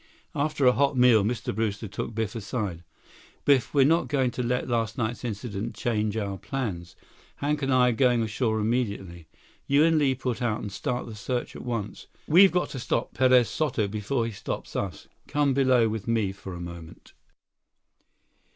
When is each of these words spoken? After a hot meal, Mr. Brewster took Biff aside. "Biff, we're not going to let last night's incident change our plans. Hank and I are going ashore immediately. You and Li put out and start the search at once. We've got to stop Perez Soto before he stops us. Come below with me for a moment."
After 0.33 0.65
a 0.65 0.71
hot 0.71 0.97
meal, 0.97 1.23
Mr. 1.23 1.53
Brewster 1.53 1.87
took 1.87 2.15
Biff 2.15 2.33
aside. 2.33 2.83
"Biff, 3.45 3.71
we're 3.71 3.85
not 3.85 4.07
going 4.07 4.31
to 4.31 4.41
let 4.41 4.67
last 4.67 4.97
night's 4.97 5.23
incident 5.23 5.75
change 5.75 6.17
our 6.17 6.39
plans. 6.39 6.95
Hank 7.35 7.61
and 7.61 7.71
I 7.71 7.89
are 7.89 7.91
going 7.91 8.23
ashore 8.23 8.59
immediately. 8.59 9.27
You 9.67 9.83
and 9.83 9.99
Li 9.99 10.15
put 10.15 10.41
out 10.41 10.59
and 10.59 10.71
start 10.71 11.05
the 11.05 11.13
search 11.13 11.55
at 11.55 11.61
once. 11.61 12.07
We've 12.27 12.51
got 12.51 12.69
to 12.69 12.79
stop 12.79 13.13
Perez 13.13 13.47
Soto 13.47 13.87
before 13.87 14.25
he 14.25 14.31
stops 14.31 14.75
us. 14.75 15.07
Come 15.27 15.53
below 15.53 15.87
with 15.87 16.07
me 16.07 16.31
for 16.31 16.55
a 16.55 16.59
moment." 16.59 17.13